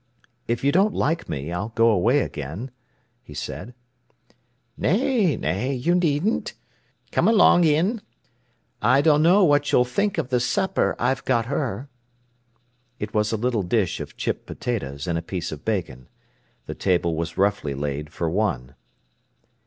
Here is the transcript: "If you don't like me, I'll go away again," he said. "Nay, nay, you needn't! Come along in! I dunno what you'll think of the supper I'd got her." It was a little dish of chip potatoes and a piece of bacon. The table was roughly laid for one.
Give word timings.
"If 0.47 0.63
you 0.63 0.71
don't 0.71 0.95
like 0.95 1.29
me, 1.29 1.51
I'll 1.53 1.69
go 1.75 1.91
away 1.91 2.21
again," 2.21 2.71
he 3.21 3.35
said. 3.35 3.75
"Nay, 4.75 5.37
nay, 5.37 5.75
you 5.75 5.93
needn't! 5.93 6.55
Come 7.11 7.27
along 7.27 7.65
in! 7.65 8.01
I 8.81 9.01
dunno 9.03 9.43
what 9.43 9.71
you'll 9.71 9.85
think 9.85 10.17
of 10.17 10.29
the 10.29 10.39
supper 10.39 10.95
I'd 10.97 11.23
got 11.25 11.45
her." 11.45 11.87
It 12.97 13.13
was 13.13 13.31
a 13.31 13.37
little 13.37 13.61
dish 13.61 13.99
of 13.99 14.17
chip 14.17 14.47
potatoes 14.47 15.05
and 15.05 15.19
a 15.19 15.21
piece 15.21 15.51
of 15.51 15.63
bacon. 15.63 16.09
The 16.65 16.73
table 16.73 17.15
was 17.15 17.37
roughly 17.37 17.75
laid 17.75 18.11
for 18.11 18.27
one. 18.27 18.73